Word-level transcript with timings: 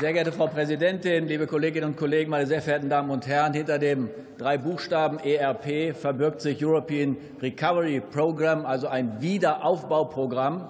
Sehr 0.00 0.12
geehrte 0.12 0.32
Frau 0.32 0.48
Präsidentin, 0.48 1.28
liebe 1.28 1.46
Kolleginnen 1.46 1.90
und 1.90 1.96
Kollegen, 1.96 2.28
meine 2.28 2.48
sehr 2.48 2.60
verehrten 2.60 2.90
Damen 2.90 3.10
und 3.10 3.28
Herren! 3.28 3.52
Hinter 3.52 3.78
dem 3.78 4.10
drei 4.38 4.58
Buchstaben 4.58 5.20
ERP 5.20 5.94
verbirgt 5.96 6.40
sich 6.40 6.64
European 6.64 7.16
Recovery 7.40 8.00
Program, 8.00 8.66
also 8.66 8.88
ein 8.88 9.20
Wiederaufbauprogramm. 9.20 10.66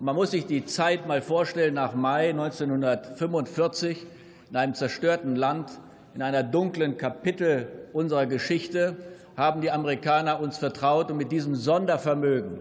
Man 0.00 0.16
muss 0.16 0.32
sich 0.32 0.46
die 0.46 0.64
Zeit 0.64 1.06
mal 1.06 1.22
vorstellen 1.22 1.74
nach 1.74 1.94
Mai 1.94 2.30
1945 2.30 4.04
in 4.50 4.56
einem 4.56 4.74
zerstörten 4.74 5.36
Land, 5.36 5.70
in 6.16 6.22
einer 6.22 6.42
dunklen 6.42 6.96
Kapitel 6.96 7.68
unserer 7.92 8.26
Geschichte 8.26 8.96
haben 9.36 9.60
die 9.60 9.70
Amerikaner 9.70 10.40
uns 10.40 10.58
vertraut 10.58 11.12
und 11.12 11.18
mit 11.18 11.30
diesem 11.30 11.54
Sondervermögen 11.54 12.58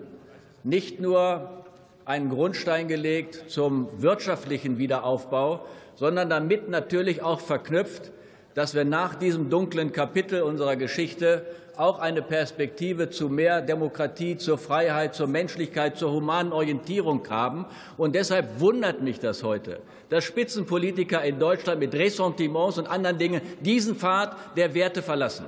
nicht 0.64 1.00
nur 1.00 1.66
einen 2.06 2.30
Grundstein 2.30 2.88
gelegt 2.88 3.50
zum 3.50 3.90
wirtschaftlichen 4.02 4.78
Wiederaufbau, 4.78 5.66
sondern 5.96 6.30
damit 6.30 6.70
natürlich 6.70 7.24
auch 7.24 7.40
verknüpft, 7.40 8.12
dass 8.54 8.76
wir 8.76 8.86
nach 8.86 9.16
diesem 9.16 9.50
dunklen 9.50 9.92
Kapitel 9.92 10.42
unserer 10.42 10.76
Geschichte 10.76 11.46
auch 11.78 12.00
eine 12.00 12.22
Perspektive 12.22 13.10
zu 13.10 13.28
mehr 13.28 13.62
Demokratie, 13.62 14.38
zur 14.38 14.58
Freiheit, 14.58 15.14
zur 15.14 15.28
Menschlichkeit, 15.28 15.98
zur 15.98 16.12
humanen 16.12 16.54
Orientierung 16.54 17.28
haben. 17.30 17.66
Und 17.98 18.16
deshalb 18.16 18.62
wundert 18.62 19.02
mich 19.02 19.20
das 19.20 19.44
heute, 19.44 19.82
dass 20.10 20.24
Spitzenpolitiker 20.24 21.22
in 21.24 21.38
Deutschland 21.38 21.80
mit 21.80 21.94
Ressentiments 21.94 22.78
und 22.78 22.88
anderen 22.88 23.18
Dingen 23.18 23.42
diesen 23.60 23.96
Pfad 23.96 24.38
der 24.56 24.74
Werte 24.74 25.02
verlassen. 25.02 25.46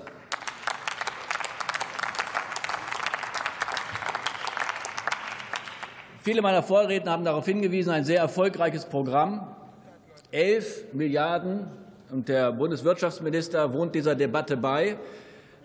Viele 6.27 6.41
meiner 6.41 6.62
Vorredner 6.62 7.12
haben 7.12 7.23
darauf 7.23 7.45
hingewiesen, 7.45 7.90
ein 7.90 8.04
sehr 8.04 8.20
erfolgreiches 8.20 8.84
Programm. 8.84 9.48
11 10.34 10.92
Milliarden 10.92 11.67
und 12.11 12.28
der 12.28 12.52
Bundeswirtschaftsminister 12.52 13.72
wohnt 13.72 13.95
dieser 13.95 14.14
Debatte 14.14 14.58
bei. 14.58 14.97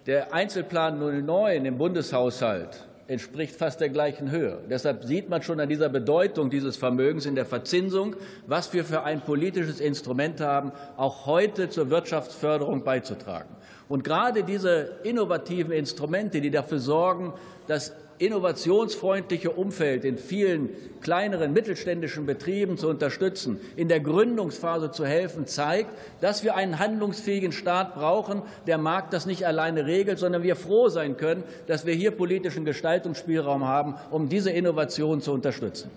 Der 0.06 0.32
Einzelplan 0.32 1.00
09 1.26 1.64
im 1.64 1.78
Bundeshaushalt 1.78 2.86
entspricht 3.08 3.56
fast 3.56 3.80
der 3.80 3.88
gleichen 3.88 4.30
Höhe. 4.30 4.58
Deshalb 4.70 5.02
sieht 5.02 5.28
man 5.28 5.42
schon 5.42 5.58
an 5.58 5.68
dieser 5.68 5.88
Bedeutung 5.88 6.48
dieses 6.48 6.76
Vermögens 6.76 7.26
in 7.26 7.34
der 7.34 7.44
Verzinsung, 7.44 8.14
was 8.46 8.72
wir 8.72 8.84
für 8.84 9.02
ein 9.02 9.20
politisches 9.20 9.80
Instrument 9.80 10.40
haben, 10.40 10.70
auch 10.96 11.26
heute 11.26 11.70
zur 11.70 11.90
Wirtschaftsförderung 11.90 12.84
beizutragen. 12.84 13.48
Und 13.88 14.04
gerade 14.04 14.44
diese 14.44 14.92
innovativen 15.02 15.72
Instrumente, 15.72 16.40
die 16.40 16.52
dafür 16.52 16.78
sorgen, 16.78 17.32
dass 17.66 17.92
innovationsfreundliche 18.24 19.50
Umfeld 19.50 20.04
in 20.04 20.16
vielen 20.16 20.70
kleineren 21.00 21.52
mittelständischen 21.52 22.24
Betrieben 22.24 22.78
zu 22.78 22.88
unterstützen, 22.88 23.60
in 23.76 23.88
der 23.88 24.00
Gründungsphase 24.00 24.92
zu 24.92 25.04
helfen, 25.04 25.46
zeigt, 25.46 25.90
dass 26.20 26.44
wir 26.44 26.54
einen 26.54 26.78
handlungsfähigen 26.78 27.52
Staat 27.52 27.94
brauchen. 27.94 28.42
Der 28.66 28.78
Markt 28.78 29.12
das 29.12 29.26
nicht 29.26 29.46
alleine 29.46 29.86
regelt, 29.86 30.18
sondern 30.18 30.42
wir 30.42 30.56
froh 30.56 30.88
sein 30.88 31.16
können, 31.16 31.42
dass 31.66 31.84
wir 31.86 31.94
hier 31.94 32.12
politischen 32.12 32.64
Gestaltungsspielraum 32.64 33.66
haben, 33.66 33.96
um 34.10 34.28
diese 34.28 34.50
Innovation 34.50 35.20
zu 35.20 35.32
unterstützen. 35.32 35.90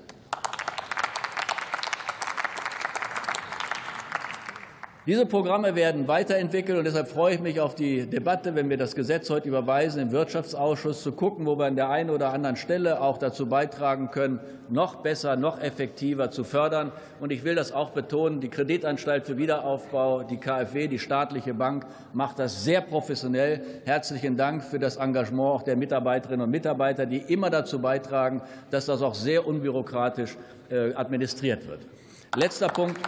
Diese 5.07 5.27
Programme 5.27 5.75
werden 5.75 6.07
weiterentwickelt, 6.07 6.79
und 6.79 6.83
deshalb 6.83 7.07
freue 7.07 7.35
ich 7.35 7.39
mich 7.39 7.59
auf 7.59 7.75
die 7.75 8.07
Debatte, 8.07 8.55
wenn 8.55 8.71
wir 8.71 8.77
das 8.77 8.95
Gesetz 8.95 9.29
heute 9.29 9.47
überweisen, 9.47 10.01
im 10.01 10.11
Wirtschaftsausschuss 10.11 11.03
zu 11.03 11.11
gucken, 11.11 11.45
wo 11.45 11.59
wir 11.59 11.65
an 11.65 11.75
der 11.75 11.91
einen 11.91 12.09
oder 12.09 12.33
anderen 12.33 12.55
Stelle 12.55 12.99
auch 12.99 13.19
dazu 13.19 13.45
beitragen 13.45 14.09
können, 14.09 14.39
noch 14.67 15.03
besser, 15.03 15.35
noch 15.35 15.61
effektiver 15.61 16.31
zu 16.31 16.43
fördern. 16.43 16.91
Und 17.19 17.31
ich 17.31 17.43
will 17.43 17.53
das 17.53 17.71
auch 17.71 17.91
betonen, 17.91 18.41
die 18.41 18.49
Kreditanstalt 18.49 19.27
für 19.27 19.37
Wiederaufbau, 19.37 20.23
die 20.23 20.37
KfW, 20.37 20.87
die 20.87 20.97
staatliche 20.97 21.53
Bank, 21.53 21.85
macht 22.13 22.39
das 22.39 22.63
sehr 22.63 22.81
professionell. 22.81 23.61
Herzlichen 23.85 24.37
Dank 24.37 24.63
für 24.63 24.79
das 24.79 24.95
Engagement 24.95 25.51
auch 25.51 25.61
der 25.61 25.75
Mitarbeiterinnen 25.75 26.45
und 26.45 26.49
Mitarbeiter, 26.49 27.05
die 27.05 27.19
immer 27.19 27.51
dazu 27.51 27.79
beitragen, 27.79 28.41
dass 28.71 28.87
das 28.87 29.03
auch 29.03 29.13
sehr 29.13 29.45
unbürokratisch 29.45 30.35
äh, 30.71 30.95
administriert 30.95 31.67
wird. 31.67 31.81
Letzter 32.35 32.69
Punkt. 32.69 32.99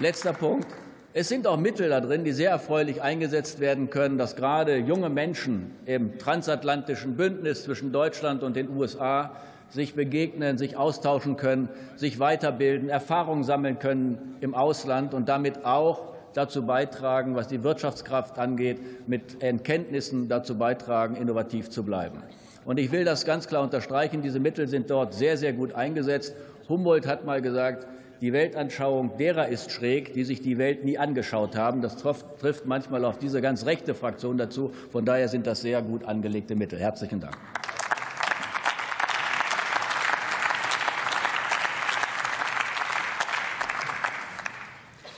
Letzter 0.00 0.32
Punkt. 0.32 0.66
Es 1.12 1.28
sind 1.28 1.46
auch 1.46 1.58
Mittel 1.58 1.90
da 1.90 2.00
drin, 2.00 2.24
die 2.24 2.32
sehr 2.32 2.48
erfreulich 2.48 3.02
eingesetzt 3.02 3.60
werden 3.60 3.90
können, 3.90 4.16
dass 4.16 4.34
gerade 4.34 4.78
junge 4.78 5.10
Menschen 5.10 5.72
im 5.84 6.18
transatlantischen 6.18 7.16
Bündnis 7.16 7.64
zwischen 7.64 7.92
Deutschland 7.92 8.42
und 8.42 8.56
den 8.56 8.70
USA 8.74 9.32
sich 9.68 9.94
begegnen, 9.94 10.56
sich 10.56 10.78
austauschen 10.78 11.36
können, 11.36 11.68
sich 11.96 12.18
weiterbilden, 12.18 12.88
Erfahrungen 12.88 13.44
sammeln 13.44 13.78
können 13.78 14.36
im 14.40 14.54
Ausland 14.54 15.12
und 15.12 15.28
damit 15.28 15.66
auch 15.66 16.14
dazu 16.32 16.64
beitragen, 16.64 17.34
was 17.34 17.48
die 17.48 17.62
Wirtschaftskraft 17.62 18.38
angeht, 18.38 19.06
mit 19.06 19.42
Erkenntnissen 19.42 20.30
dazu 20.30 20.56
beitragen, 20.56 21.14
innovativ 21.14 21.68
zu 21.68 21.82
bleiben. 21.82 22.22
Und 22.64 22.78
ich 22.78 22.90
will 22.90 23.04
das 23.04 23.26
ganz 23.26 23.48
klar 23.48 23.62
unterstreichen. 23.62 24.22
Diese 24.22 24.40
Mittel 24.40 24.66
sind 24.66 24.88
dort 24.88 25.12
sehr, 25.12 25.36
sehr 25.36 25.52
gut 25.52 25.74
eingesetzt. 25.74 26.34
Humboldt 26.70 27.06
hat 27.06 27.26
mal 27.26 27.42
gesagt, 27.42 27.86
die 28.20 28.34
Weltanschauung 28.34 29.16
derer 29.16 29.48
ist 29.48 29.72
schräg, 29.72 30.12
die 30.12 30.24
sich 30.24 30.42
die 30.42 30.58
Welt 30.58 30.84
nie 30.84 30.98
angeschaut 30.98 31.56
haben. 31.56 31.80
Das 31.80 31.96
trifft 31.96 32.66
manchmal 32.66 33.04
auf 33.04 33.18
diese 33.18 33.40
ganz 33.40 33.64
rechte 33.64 33.94
Fraktion 33.94 34.36
dazu. 34.36 34.72
Von 34.90 35.04
daher 35.06 35.28
sind 35.28 35.46
das 35.46 35.62
sehr 35.62 35.80
gut 35.80 36.04
angelegte 36.04 36.54
Mittel. 36.54 36.78
Herzlichen 36.78 37.20
Dank. 37.20 37.36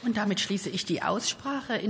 Und 0.05 0.17
damit 0.17 0.41
schließe 0.41 0.69
ich 0.69 0.85
die 0.85 1.03
Aussprache. 1.03 1.81